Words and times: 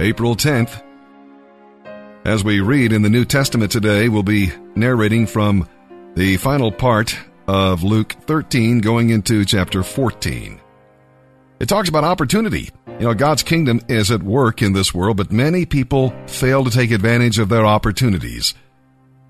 April 0.00 0.34
10th. 0.34 0.82
As 2.24 2.42
we 2.42 2.60
read 2.60 2.92
in 2.92 3.02
the 3.02 3.10
New 3.10 3.26
Testament 3.26 3.70
today, 3.70 4.08
we'll 4.08 4.22
be 4.22 4.50
narrating 4.74 5.26
from 5.26 5.68
the 6.14 6.38
final 6.38 6.72
part 6.72 7.14
of 7.46 7.82
Luke 7.82 8.16
13 8.22 8.78
going 8.78 9.10
into 9.10 9.44
chapter 9.44 9.82
14. 9.82 10.58
It 11.60 11.68
talks 11.68 11.90
about 11.90 12.04
opportunity. 12.04 12.70
You 12.98 13.08
know, 13.08 13.14
God's 13.14 13.42
kingdom 13.42 13.82
is 13.88 14.10
at 14.10 14.22
work 14.22 14.62
in 14.62 14.72
this 14.72 14.94
world, 14.94 15.18
but 15.18 15.32
many 15.32 15.66
people 15.66 16.14
fail 16.26 16.64
to 16.64 16.70
take 16.70 16.92
advantage 16.92 17.38
of 17.38 17.50
their 17.50 17.66
opportunities. 17.66 18.54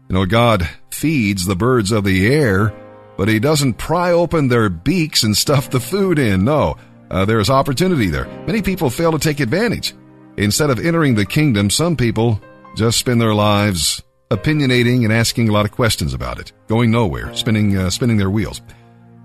You 0.09 0.15
know, 0.15 0.25
God 0.25 0.69
feeds 0.93 1.47
the 1.47 1.57
birds 1.57 1.91
of 1.91 2.05
the 2.05 2.33
air, 2.33 2.73
but 3.17 3.27
He 3.27 3.41
doesn't 3.41 3.75
pry 3.75 4.13
open 4.13 4.47
their 4.47 4.69
beaks 4.69 5.25
and 5.25 5.37
stuff 5.37 5.69
the 5.69 5.81
food 5.81 6.21
in. 6.21 6.45
No, 6.45 6.77
uh, 7.11 7.25
there 7.25 7.41
is 7.41 7.51
opportunity 7.51 8.07
there. 8.07 8.27
Many 8.47 8.63
people 8.63 8.89
fail 8.89 9.11
to 9.11 9.19
take 9.19 9.41
advantage. 9.41 9.95
Instead 10.37 10.71
of 10.71 10.79
entering 10.79 11.15
the 11.15 11.27
kingdom, 11.27 11.71
some 11.71 11.97
people 11.97 12.41
just 12.77 12.99
spend 12.99 13.21
their 13.21 13.35
lives 13.35 14.03
opinionating 14.31 15.05
and 15.05 15.13
asking 15.13 15.49
a 15.49 15.53
lot 15.53 15.65
of 15.65 15.73
questions 15.73 16.15
about 16.15 16.39
it, 16.39 16.53
going 16.69 16.91
nowhere, 16.91 17.35
spinning, 17.35 17.77
uh, 17.77 17.91
spinning 17.91 18.17
their 18.17 18.31
wheels. 18.31 18.63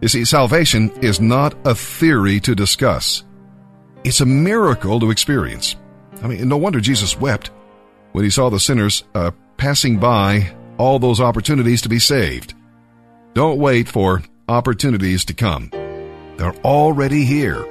You 0.02 0.08
see, 0.08 0.26
salvation 0.26 0.91
is 1.02 1.22
not 1.22 1.55
a 1.66 1.76
theory 1.76 2.40
to 2.41 2.55
discuss. 2.55 3.23
It's 4.04 4.22
a 4.22 4.26
miracle 4.26 4.99
to 4.99 5.12
experience. 5.12 5.76
I 6.22 6.27
mean, 6.27 6.48
no 6.48 6.58
wonder 6.58 6.80
Jesus 6.80 7.20
wept 7.20 7.49
when 8.12 8.24
he 8.24 8.30
saw 8.30 8.49
the 8.49 8.60
sinners 8.60 9.04
uh, 9.13 9.32
passing 9.58 9.98
by 9.98 10.54
all 10.77 10.99
those 10.99 11.22
opportunities 11.22 11.82
to 11.84 11.90
be 11.90 11.99
saved. 11.99 12.54
Don't 13.34 13.60
wait 13.60 13.88
for 13.88 14.24
opportunities 14.48 15.26
to 15.26 15.34
come. 15.34 15.70
They're 16.38 16.55
already 16.63 17.26
here. 17.26 17.66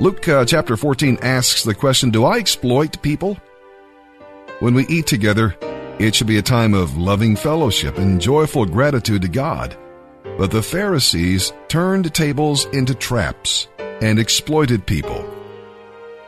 Luke 0.00 0.26
uh, 0.28 0.46
chapter 0.46 0.78
14 0.78 1.18
asks 1.20 1.62
the 1.62 1.74
question 1.74 2.08
Do 2.08 2.24
I 2.24 2.38
exploit 2.38 3.02
people? 3.02 3.36
When 4.60 4.72
we 4.72 4.86
eat 4.86 5.06
together, 5.06 5.54
it 5.98 6.14
should 6.14 6.26
be 6.26 6.38
a 6.38 6.42
time 6.42 6.72
of 6.72 6.96
loving 6.96 7.36
fellowship 7.36 7.98
and 7.98 8.18
joyful 8.18 8.64
gratitude 8.64 9.20
to 9.20 9.28
God. 9.28 9.76
But 10.38 10.52
the 10.52 10.62
Pharisees 10.62 11.52
turned 11.68 12.14
tables 12.14 12.64
into 12.72 12.94
traps 12.94 13.68
and 14.00 14.18
exploited 14.18 14.86
people. 14.86 15.22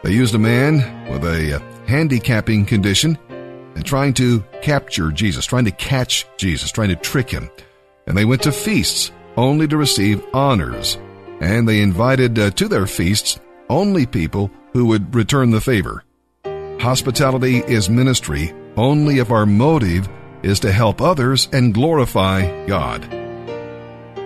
They 0.02 0.12
used 0.12 0.34
a 0.34 0.38
man 0.38 1.10
with 1.10 1.24
a 1.24 1.56
uh, 1.56 1.86
handicapping 1.86 2.66
condition 2.66 3.16
and 3.30 3.86
trying 3.86 4.12
to 4.14 4.44
capture 4.60 5.10
Jesus, 5.10 5.46
trying 5.46 5.64
to 5.64 5.70
catch 5.70 6.26
Jesus, 6.36 6.72
trying 6.72 6.90
to 6.90 6.96
trick 6.96 7.30
him. 7.30 7.48
And 8.06 8.18
they 8.18 8.26
went 8.26 8.42
to 8.42 8.52
feasts 8.52 9.12
only 9.38 9.66
to 9.68 9.78
receive 9.78 10.22
honors. 10.34 10.98
And 11.40 11.66
they 11.66 11.80
invited 11.80 12.38
uh, 12.38 12.50
to 12.50 12.68
their 12.68 12.86
feasts 12.86 13.40
only 13.72 14.04
people 14.04 14.50
who 14.74 14.84
would 14.86 15.14
return 15.14 15.50
the 15.50 15.60
favor. 15.60 16.04
Hospitality 16.78 17.58
is 17.58 17.88
ministry 17.88 18.52
only 18.76 19.18
if 19.18 19.30
our 19.30 19.46
motive 19.46 20.08
is 20.42 20.60
to 20.60 20.70
help 20.70 21.00
others 21.00 21.48
and 21.52 21.72
glorify 21.72 22.66
God. 22.66 23.04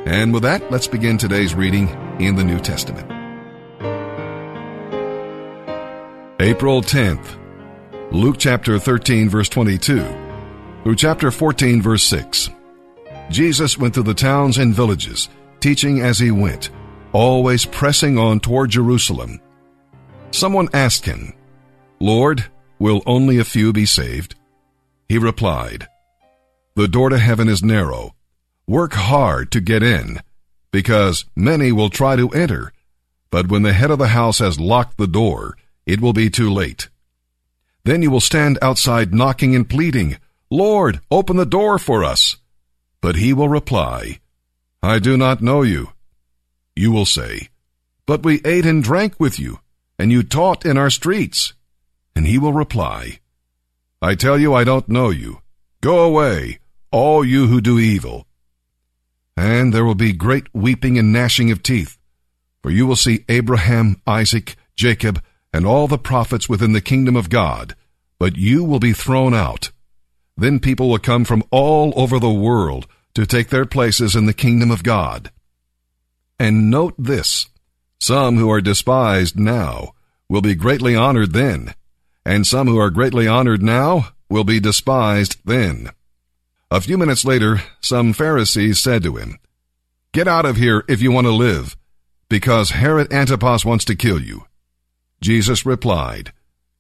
And 0.07 0.33
with 0.33 0.43
that, 0.43 0.71
let's 0.71 0.89
begin 0.89 1.17
today's 1.17 1.55
reading 1.55 1.89
in 2.21 2.35
the 2.35 2.45
New 2.45 2.59
Testament. 2.59 3.11
April 6.41 6.83
10th, 6.83 7.39
Luke 8.13 8.37
chapter 8.39 8.79
13, 8.79 9.29
verse 9.29 9.49
22, 9.49 10.05
through 10.83 10.97
chapter 10.97 11.31
14, 11.31 11.83
verse 11.83 12.03
6. 12.05 12.51
Jesus 13.31 13.79
went 13.79 13.95
through 13.95 14.05
the 14.05 14.15
towns 14.15 14.59
and 14.59 14.75
villages, 14.75 15.29
teaching 15.61 16.01
as 16.01 16.19
he 16.19 16.31
went, 16.31 16.71
always 17.17 17.65
pressing 17.65 18.19
on 18.19 18.39
toward 18.39 18.69
Jerusalem. 18.69 19.41
Someone 20.33 20.69
asked 20.75 21.07
him, 21.07 21.33
Lord, 21.99 22.45
will 22.79 23.03
only 23.07 23.39
a 23.39 23.45
few 23.45 23.73
be 23.73 23.87
saved? 23.87 24.35
He 25.09 25.17
replied, 25.17 25.89
The 26.75 26.87
door 26.87 27.09
to 27.09 27.19
heaven 27.19 27.49
is 27.49 27.63
narrow. 27.63 28.15
Work 28.67 28.93
hard 28.93 29.51
to 29.53 29.63
get 29.63 29.83
in, 29.83 30.21
because 30.71 31.25
many 31.35 31.73
will 31.73 31.89
try 31.89 32.17
to 32.17 32.29
enter, 32.31 32.75
but 33.31 33.49
when 33.49 33.63
the 33.63 33.73
head 33.73 33.91
of 33.91 33.99
the 33.99 34.09
house 34.09 34.41
has 34.41 34.61
locked 34.61 34.99
the 34.99 35.07
door, 35.07 35.57
it 35.87 36.03
will 36.03 36.13
be 36.13 36.29
too 36.29 36.51
late. 36.51 36.91
Then 37.85 38.03
you 38.03 38.11
will 38.11 38.21
stand 38.21 38.59
outside 38.61 39.15
knocking 39.15 39.55
and 39.55 39.67
pleading, 39.67 40.19
Lord, 40.51 41.01
open 41.11 41.39
the 41.39 41.47
door 41.47 41.79
for 41.79 42.05
us. 42.05 42.37
But 43.01 43.17
he 43.17 43.33
will 43.33 43.49
reply, 43.49 44.21
I 44.83 44.99
do 44.99 45.17
not 45.17 45.41
know 45.41 45.63
you. 45.63 45.96
You 46.77 46.93
will 46.93 47.07
say, 47.07 47.49
But 48.05 48.23
we 48.23 48.43
ate 48.45 48.67
and 48.67 48.85
drank 48.85 49.19
with 49.19 49.39
you, 49.39 49.61
and 49.99 50.13
you 50.13 50.23
taught 50.23 50.67
in 50.67 50.77
our 50.77 50.91
streets. 50.91 51.55
And 52.15 52.27
he 52.27 52.39
will 52.39 52.53
reply, 52.53 53.21
I 54.03 54.15
tell 54.15 54.39
you 54.39 54.53
I 54.53 54.65
don't 54.65 54.89
know 54.89 55.09
you. 55.09 55.41
Go 55.81 56.05
away, 56.05 56.59
all 56.91 57.25
you 57.25 57.47
who 57.47 57.61
do 57.63 57.79
evil. 57.79 58.27
And 59.37 59.73
there 59.73 59.85
will 59.85 59.95
be 59.95 60.13
great 60.13 60.47
weeping 60.55 60.99
and 60.99 61.13
gnashing 61.13 61.51
of 61.51 61.63
teeth, 61.63 61.99
for 62.63 62.71
you 62.71 62.87
will 62.87 62.97
see 62.97 63.25
Abraham, 63.29 64.01
Isaac, 64.07 64.57
Jacob, 64.75 65.23
and 65.53 65.67
all 65.67 65.89
the 65.89 65.99
prophets 65.99 66.49
within 66.49 66.73
the 66.73 66.81
kingdom 66.81 67.17
of 67.17 67.31
God, 67.31 67.75
but 68.19 68.37
you 68.37 68.65
will 68.65 68.81
be 68.81 68.93
thrown 68.93 69.33
out. 69.33 69.71
Then 70.37 70.61
people 70.61 70.91
will 70.91 70.99
come 70.99 71.25
from 71.25 71.43
all 71.51 71.95
over 71.97 72.19
the 72.19 72.31
world 72.31 72.87
to 73.15 73.25
take 73.25 73.49
their 73.49 73.65
places 73.65 74.15
in 74.15 74.27
the 74.27 74.35
kingdom 74.35 74.71
of 74.71 74.83
God. 74.83 75.31
And 76.39 76.71
note 76.71 76.95
this 76.99 77.49
some 77.99 78.37
who 78.37 78.51
are 78.51 78.61
despised 78.61 79.39
now 79.39 79.95
will 80.29 80.43
be 80.43 80.55
greatly 80.55 80.95
honored 80.95 81.33
then, 81.33 81.75
and 82.25 82.47
some 82.47 82.67
who 82.67 82.79
are 82.79 82.91
greatly 82.91 83.27
honored 83.27 83.63
now 83.63 84.09
will 84.29 84.45
be 84.45 84.61
despised 84.61 85.37
then. 85.45 85.91
A 86.71 86.81
few 86.81 86.99
minutes 86.99 87.25
later, 87.25 87.63
some 87.81 88.13
Pharisees 88.13 88.79
said 88.81 89.03
to 89.05 89.17
him, 89.17 89.39
Get 90.13 90.29
out 90.29 90.45
of 90.45 90.57
here 90.57 90.85
if 90.89 91.01
you 91.01 91.13
want 91.13 91.27
to 91.27 91.33
live, 91.33 91.77
because 92.29 92.71
Herod 92.71 93.13
Antipas 93.13 93.65
wants 93.65 93.85
to 93.87 93.95
kill 93.95 94.21
you. 94.21 94.47
Jesus 95.21 95.65
replied, 95.65 96.33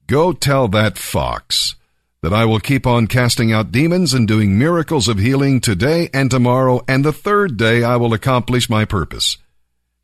Go 0.07 0.33
tell 0.33 0.69
that 0.69 0.99
fox 0.99 1.77
that 2.23 2.33
I 2.33 2.45
will 2.45 2.61
keep 2.61 2.87
on 2.87 3.07
casting 3.07 3.53
out 3.53 3.73
demons 3.73 4.13
and 4.13 4.27
doing 4.27 4.59
miracles 4.59 5.07
of 5.07 5.19
healing 5.19 5.61
today 5.61 6.11
and 6.13 6.31
tomorrow, 6.31 6.83
and 6.89 7.05
the 7.05 7.13
third 7.13 7.57
day 7.57 7.85
I 7.85 7.97
will 7.97 8.13
accomplish 8.13 8.69
my 8.69 8.85
purpose. 8.85 9.39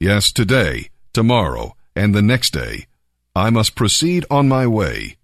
Yes, 0.02 0.32
today, 0.32 0.90
tomorrow, 1.12 1.76
and 1.94 2.12
the 2.12 2.22
next 2.22 2.52
day, 2.52 2.86
I 3.36 3.50
must 3.50 3.76
proceed 3.76 4.26
on 4.28 4.48
my 4.48 4.66
way. 4.66 5.16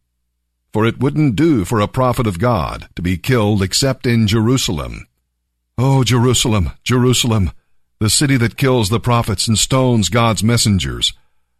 For 0.73 0.87
it 0.87 1.01
wouldn't 1.01 1.35
do 1.35 1.65
for 1.65 1.81
a 1.81 1.89
prophet 1.89 2.29
of 2.29 2.39
God 2.39 2.89
to 2.95 3.03
be 3.03 3.17
killed 3.17 3.61
except 3.61 4.07
in 4.07 4.29
Jerusalem. 4.29 5.09
Oh, 5.77 6.05
Jerusalem, 6.05 6.71
Jerusalem, 6.85 7.51
the 7.99 8.09
city 8.09 8.37
that 8.37 8.57
kills 8.57 8.89
the 8.89 9.01
prophets 9.01 9.49
and 9.49 9.59
stones 9.59 10.11
God's 10.11 10.45
messengers. 10.45 11.13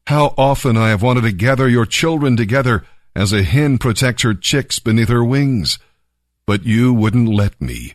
How 0.07 0.33
often 0.39 0.77
I 0.77 0.91
have 0.91 1.03
wanted 1.03 1.23
to 1.23 1.33
gather 1.33 1.69
your 1.69 1.87
children 1.87 2.37
together 2.37 2.85
as 3.17 3.33
a 3.33 3.43
hen 3.43 3.79
protects 3.79 4.23
her 4.23 4.33
chicks 4.35 4.79
beneath 4.79 5.09
her 5.09 5.25
wings, 5.25 5.81
but 6.47 6.65
you 6.65 6.95
wouldn't 6.95 7.29
let 7.29 7.61
me. 7.61 7.95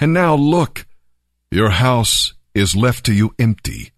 And 0.00 0.12
now 0.12 0.34
look, 0.34 0.86
your 1.52 1.70
house 1.70 2.34
is 2.52 2.74
left 2.74 3.06
to 3.06 3.14
you 3.14 3.32
empty, 3.38 3.92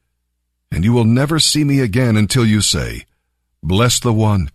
and 0.77 0.85
you 0.85 0.93
will 0.93 1.07
never 1.07 1.39
see 1.39 1.65
me 1.65 1.81
again 1.81 2.19
until 2.19 2.45
you 2.45 2.61
say, 2.61 3.07
Bless 3.63 3.99
the 3.99 4.13
one 4.13 4.51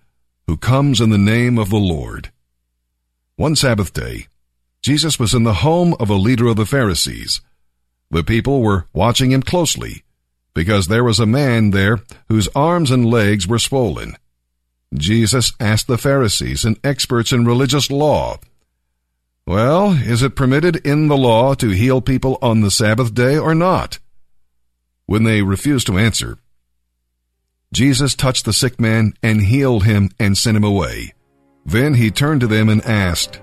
who 0.45 0.55
comes 0.55 1.01
in 1.01 1.09
the 1.09 1.17
name 1.17 1.57
of 1.57 1.71
the 1.71 1.77
Lord. 1.77 2.31
One 3.37 3.55
Sabbath 3.55 3.91
day, 3.91 4.27
Jesus 4.83 5.17
was 5.17 5.33
in 5.33 5.45
the 5.45 5.65
home 5.65 5.95
of 5.99 6.11
a 6.11 6.13
leader 6.13 6.45
of 6.45 6.57
the 6.57 6.65
Pharisees. 6.67 7.41
The 8.11 8.23
people 8.23 8.61
were 8.61 8.85
watching 8.93 9.31
him 9.31 9.41
closely 9.41 10.03
because 10.53 10.85
there 10.85 11.03
was 11.03 11.19
a 11.19 11.25
man 11.25 11.71
there 11.71 12.01
whose 12.27 12.47
arms 12.53 12.91
and 12.91 13.03
legs 13.03 13.47
were 13.47 13.57
swollen. 13.57 14.15
Jesus 14.93 15.53
asked 15.59 15.87
the 15.87 15.97
Pharisees 15.97 16.63
and 16.63 16.79
experts 16.83 17.33
in 17.33 17.45
religious 17.45 17.89
law, 17.89 18.37
Well, 19.47 19.93
is 19.93 20.21
it 20.21 20.35
permitted 20.35 20.85
in 20.85 21.07
the 21.07 21.17
law 21.17 21.55
to 21.55 21.69
heal 21.69 21.99
people 21.99 22.37
on 22.43 22.61
the 22.61 22.69
Sabbath 22.69 23.15
day 23.15 23.39
or 23.39 23.55
not? 23.55 23.97
When 25.11 25.23
they 25.23 25.41
refused 25.41 25.87
to 25.87 25.97
answer, 25.97 26.37
Jesus 27.73 28.15
touched 28.15 28.45
the 28.45 28.53
sick 28.53 28.79
man 28.79 29.13
and 29.21 29.41
healed 29.41 29.83
him 29.83 30.09
and 30.17 30.37
sent 30.37 30.55
him 30.55 30.63
away. 30.63 31.13
Then 31.65 31.95
he 31.95 32.11
turned 32.11 32.39
to 32.39 32.47
them 32.47 32.69
and 32.69 32.81
asked, 32.85 33.41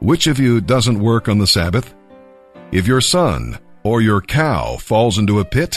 Which 0.00 0.26
of 0.26 0.40
you 0.40 0.60
doesn't 0.60 0.98
work 0.98 1.28
on 1.28 1.38
the 1.38 1.46
Sabbath? 1.46 1.94
If 2.72 2.88
your 2.88 3.00
son 3.00 3.60
or 3.84 4.00
your 4.00 4.20
cow 4.20 4.78
falls 4.78 5.16
into 5.16 5.38
a 5.38 5.44
pit, 5.44 5.76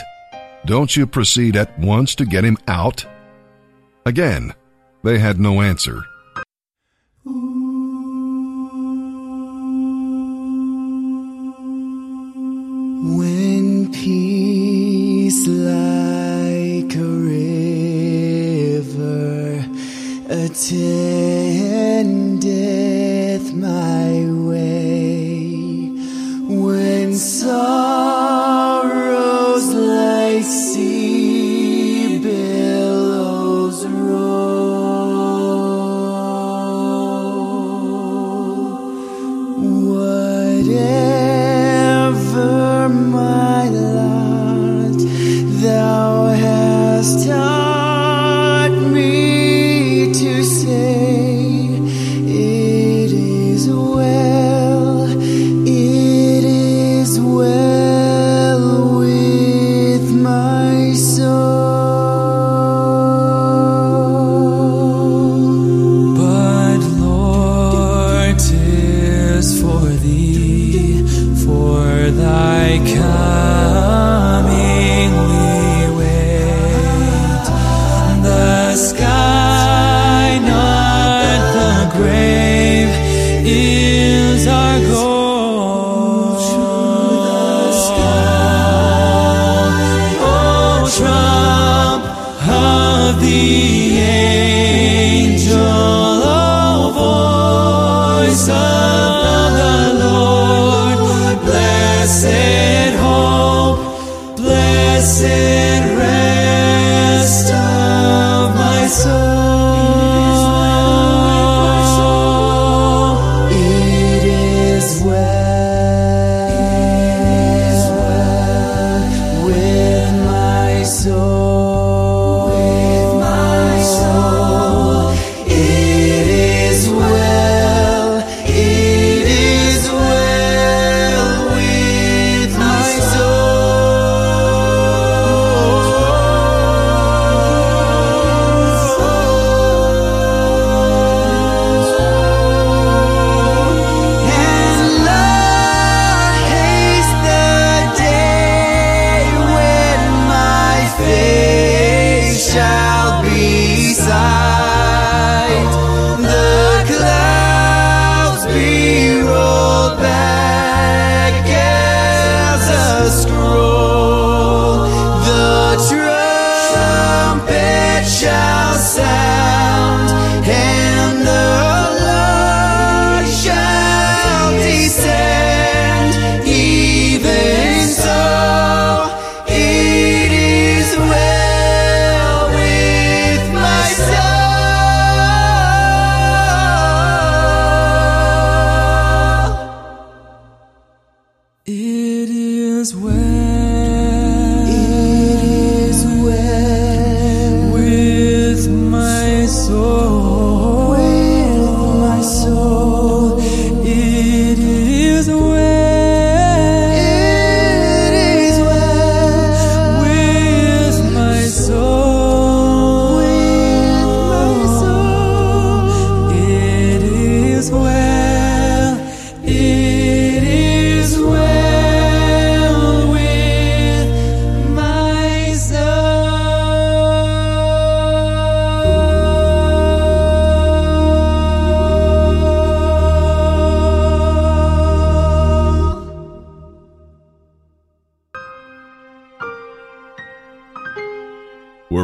don't 0.66 0.98
you 0.98 1.06
proceed 1.06 1.56
at 1.56 1.78
once 1.78 2.16
to 2.16 2.26
get 2.26 2.44
him 2.44 2.58
out? 2.68 3.06
Again, 4.08 4.56
they 5.04 5.20
had 5.20 5.40
no 5.40 5.62
answer. 5.62 6.06
When 13.16 13.94
peace 13.94 14.99
like 15.48 16.96
a 16.96 17.06
river 18.48 18.84
attendeth 20.28 20.74
my 23.54 24.26
way. 24.48 25.92
When 26.48 27.14
sorrows 27.14 28.39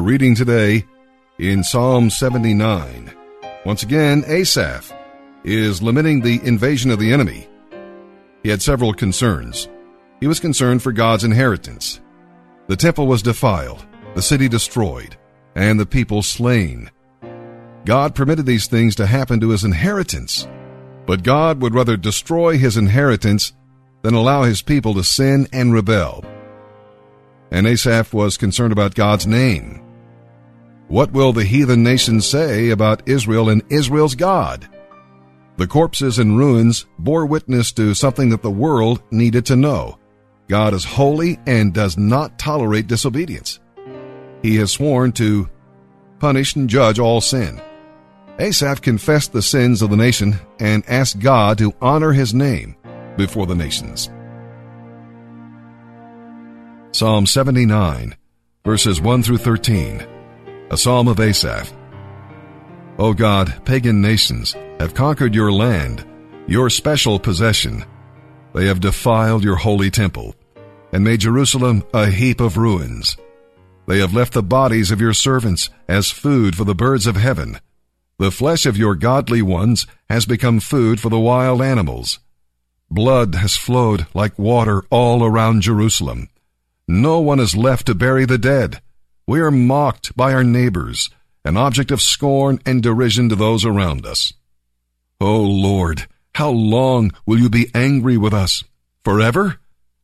reading 0.05 0.35
today 0.35 0.85
in 1.39 1.63
Psalm 1.63 2.11
79. 2.11 3.11
Once 3.65 3.81
again, 3.81 4.23
Asaph 4.27 4.93
is 5.43 5.81
lamenting 5.81 6.21
the 6.21 6.39
invasion 6.43 6.91
of 6.91 6.99
the 6.99 7.11
enemy. 7.11 7.47
He 8.43 8.49
had 8.49 8.61
several 8.61 8.93
concerns. 8.93 9.67
He 10.19 10.27
was 10.27 10.39
concerned 10.39 10.83
for 10.83 10.91
God's 10.91 11.23
inheritance. 11.23 12.01
The 12.67 12.75
temple 12.75 13.07
was 13.07 13.23
defiled, 13.23 13.83
the 14.13 14.21
city 14.21 14.47
destroyed, 14.47 15.17
and 15.55 15.79
the 15.79 15.87
people 15.87 16.21
slain. 16.21 16.91
God 17.83 18.13
permitted 18.13 18.45
these 18.45 18.67
things 18.67 18.93
to 18.97 19.07
happen 19.07 19.39
to 19.39 19.49
his 19.49 19.63
inheritance, 19.63 20.47
but 21.07 21.23
God 21.23 21.63
would 21.63 21.73
rather 21.73 21.97
destroy 21.97 22.59
his 22.59 22.77
inheritance 22.77 23.53
than 24.03 24.13
allow 24.13 24.43
his 24.43 24.61
people 24.61 24.93
to 24.93 25.03
sin 25.03 25.47
and 25.51 25.73
rebel. 25.73 26.23
And 27.49 27.65
Asaph 27.65 28.13
was 28.13 28.37
concerned 28.37 28.71
about 28.71 28.93
God's 28.93 29.25
name. 29.25 29.81
What 30.87 31.11
will 31.11 31.33
the 31.33 31.43
heathen 31.43 31.81
nations 31.81 32.27
say 32.27 32.69
about 32.69 33.07
Israel 33.07 33.49
and 33.49 33.63
Israel's 33.69 34.13
God? 34.13 34.69
The 35.57 35.65
corpses 35.65 36.19
and 36.19 36.37
ruins 36.37 36.85
bore 36.99 37.25
witness 37.25 37.71
to 37.73 37.93
something 37.95 38.29
that 38.29 38.43
the 38.43 38.51
world 38.51 39.01
needed 39.09 39.45
to 39.47 39.55
know. 39.55 39.97
God 40.47 40.75
is 40.75 40.85
holy 40.85 41.39
and 41.47 41.73
does 41.73 41.97
not 41.97 42.37
tolerate 42.37 42.85
disobedience. 42.87 43.59
He 44.43 44.57
has 44.57 44.71
sworn 44.71 45.11
to 45.13 45.49
punish 46.19 46.55
and 46.55 46.69
judge 46.69 46.99
all 46.99 47.19
sin. 47.19 47.59
Asaph 48.37 48.81
confessed 48.81 49.33
the 49.33 49.41
sins 49.41 49.81
of 49.81 49.89
the 49.89 49.97
nation 49.97 50.35
and 50.59 50.83
asked 50.87 51.19
God 51.19 51.57
to 51.57 51.73
honor 51.81 52.11
his 52.11 52.33
name 52.33 52.75
before 53.17 53.47
the 53.47 53.55
nations. 53.55 54.11
Psalm 56.91 57.25
79, 57.25 58.15
verses 58.63 59.01
1 59.01 59.23
through 59.23 59.37
13, 59.37 60.05
a 60.71 60.77
psalm 60.77 61.07
of 61.07 61.19
Asaph. 61.19 61.71
O 62.97 63.13
God, 63.13 63.65
pagan 63.65 64.01
nations 64.01 64.53
have 64.79 64.93
conquered 64.93 65.35
your 65.35 65.51
land, 65.51 66.05
your 66.47 66.69
special 66.69 67.19
possession. 67.19 67.85
They 68.53 68.65
have 68.67 68.79
defiled 68.79 69.43
your 69.43 69.57
holy 69.57 69.91
temple 69.91 70.35
and 70.91 71.03
made 71.03 71.19
Jerusalem 71.19 71.83
a 71.93 72.09
heap 72.09 72.39
of 72.39 72.57
ruins. 72.57 73.17
They 73.87 73.99
have 73.99 74.13
left 74.13 74.33
the 74.33 74.41
bodies 74.41 74.91
of 74.91 75.01
your 75.01 75.13
servants 75.13 75.69
as 75.87 76.09
food 76.09 76.55
for 76.55 76.63
the 76.63 76.73
birds 76.73 77.05
of 77.05 77.15
heaven. 77.15 77.59
The 78.17 78.31
flesh 78.31 78.65
of 78.65 78.77
your 78.77 78.95
godly 78.95 79.41
ones 79.41 79.85
has 80.09 80.25
become 80.25 80.59
food 80.59 80.99
for 80.99 81.09
the 81.09 81.19
wild 81.19 81.61
animals. 81.61 82.19
Blood 82.89 83.35
has 83.35 83.57
flowed 83.57 84.07
like 84.13 84.39
water 84.39 84.83
all 84.89 85.23
around 85.23 85.61
Jerusalem. 85.61 86.29
No 86.87 87.19
one 87.19 87.39
is 87.39 87.57
left 87.57 87.87
to 87.87 87.95
bury 87.95 88.25
the 88.25 88.37
dead. 88.37 88.81
We 89.27 89.39
are 89.39 89.49
mocked 89.49 90.15
by 90.15 90.33
our 90.33 90.43
neighbors, 90.43 91.09
an 91.43 91.57
object 91.57 91.89
of 91.89 91.99
scorn 91.99 92.59
and 92.63 92.83
derision 92.83 93.29
to 93.29 93.35
those 93.35 93.65
around 93.65 94.05
us. 94.05 94.31
O 95.19 95.41
Lord, 95.41 96.05
how 96.35 96.49
long 96.51 97.11
will 97.25 97.39
you 97.39 97.49
be 97.49 97.71
angry 97.73 98.17
with 98.17 98.35
us? 98.35 98.63
Forever? 99.03 99.59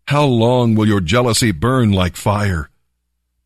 How 0.07 0.25
long 0.25 0.73
will 0.73 0.87
your 0.87 1.01
jealousy 1.01 1.51
burn 1.51 1.91
like 1.91 2.15
fire? 2.15 2.71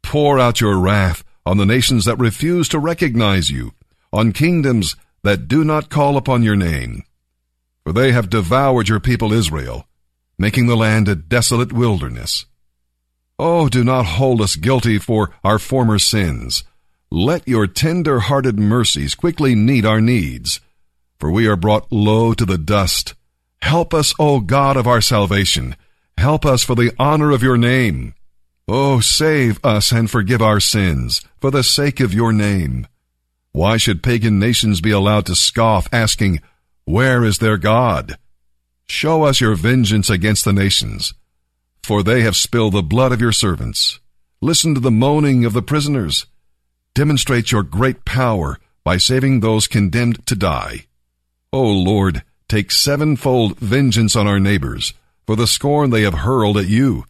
Pour 0.02 0.40
out 0.40 0.62
your 0.62 0.80
wrath 0.80 1.26
on 1.46 1.58
the 1.58 1.66
nations 1.66 2.06
that 2.06 2.20
refuse 2.20 2.70
to 2.70 2.80
recognize 2.80 3.50
you, 3.50 3.74
on 4.14 4.32
kingdoms 4.32 4.96
that 5.24 5.50
do 5.50 5.66
not 5.66 5.90
call 5.90 6.16
upon 6.16 6.42
your 6.42 6.56
name. 6.56 7.04
For 7.84 7.92
they 7.92 8.14
have 8.14 8.30
devoured 8.30 8.88
your 8.88 9.02
people 9.02 9.34
Israel, 9.34 9.88
making 10.38 10.68
the 10.68 10.78
land 10.78 11.10
a 11.10 11.16
desolate 11.16 11.74
wilderness. 11.74 12.46
Oh, 13.38 13.68
do 13.68 13.84
not 13.84 14.06
hold 14.06 14.40
us 14.40 14.56
guilty 14.56 14.98
for 14.98 15.32
our 15.44 15.60
former 15.60 16.00
sins. 16.00 16.64
Let 17.12 17.48
your 17.48 17.68
tender 17.68 18.22
hearted 18.22 18.58
mercies 18.58 19.14
quickly 19.14 19.56
meet 19.56 19.86
our 19.86 20.00
needs, 20.00 20.62
for 21.20 21.30
we 21.30 21.46
are 21.46 21.58
brought 21.58 21.92
low 21.92 22.34
to 22.34 22.46
the 22.46 22.58
dust. 22.58 23.14
Help 23.62 23.94
us, 23.94 24.14
O 24.20 24.40
God 24.40 24.78
of 24.78 24.88
our 24.88 25.02
salvation. 25.02 25.76
Help 26.18 26.46
us 26.46 26.64
for 26.64 26.76
the 26.76 26.94
honor 26.98 27.32
of 27.32 27.44
your 27.44 27.58
name. 27.58 28.14
Oh, 28.70 29.02
save 29.02 29.64
us 29.66 29.92
and 29.92 30.10
forgive 30.10 30.42
our 30.42 30.62
sins 30.62 31.22
for 31.42 31.52
the 31.52 31.64
sake 31.64 32.00
of 32.00 32.14
your 32.14 32.32
name. 32.32 32.88
Why 33.52 33.76
should 33.76 34.02
pagan 34.02 34.40
nations 34.40 34.80
be 34.80 34.92
allowed 34.92 35.26
to 35.26 35.36
scoff, 35.36 35.90
asking, 35.92 36.42
Where 36.86 37.24
is 37.26 37.40
their 37.40 37.58
God? 37.58 38.18
Show 38.88 39.24
us 39.24 39.42
your 39.42 39.56
vengeance 39.56 40.10
against 40.10 40.46
the 40.46 40.54
nations 40.54 41.14
for 41.86 42.04
they 42.04 42.22
have 42.22 42.36
spilled 42.36 42.74
the 42.74 42.84
blood 42.84 43.12
of 43.12 43.22
your 43.22 43.32
servants. 43.32 44.00
Listen 44.42 44.74
to 44.74 44.82
the 44.82 44.92
moaning 44.92 45.46
of 45.46 45.54
the 45.54 45.62
prisoners. 45.62 46.26
Demonstrate 46.94 47.52
your 47.52 47.64
great 47.64 48.04
power 48.04 48.58
by 48.84 48.98
saving 48.98 49.40
those 49.40 49.68
condemned 49.68 50.26
to 50.26 50.36
die. 50.36 50.86
O 51.54 51.64
Lord, 51.64 52.24
take 52.50 52.72
sevenfold 52.72 53.60
vengeance 53.60 54.16
on 54.16 54.28
our 54.28 54.40
neighbors 54.40 54.94
for 55.26 55.36
the 55.36 55.48
scorn 55.48 55.90
they 55.90 56.02
have 56.02 56.26
hurled 56.26 56.58
at 56.58 56.68
you. 56.68 57.06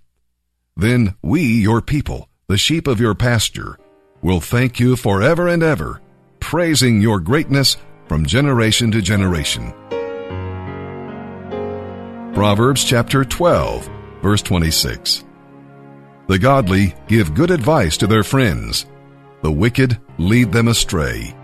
Then 0.75 1.15
we, 1.21 1.41
your 1.41 1.81
people, 1.81 2.29
the 2.47 2.57
sheep 2.57 2.87
of 2.87 2.99
your 2.99 3.15
pasture, 3.15 3.77
will 4.21 4.41
thank 4.41 4.79
you 4.79 4.95
forever 4.95 5.47
and 5.47 5.63
ever, 5.63 6.01
praising 6.39 7.01
your 7.01 7.19
greatness 7.19 7.77
from 8.07 8.25
generation 8.25 8.91
to 8.91 9.01
generation. 9.01 9.73
Proverbs 12.33 12.83
chapter 12.83 13.23
12 13.23 13.89
Verse 14.25 14.41
26. 14.41 15.23
The 16.25 16.39
godly 16.39 16.95
give 17.07 17.35
good 17.35 17.51
advice 17.51 17.95
to 17.97 18.07
their 18.07 18.23
friends. 18.23 18.87
The 19.43 19.51
wicked 19.51 19.99
lead 20.17 20.51
them 20.51 20.67
astray. 20.67 21.35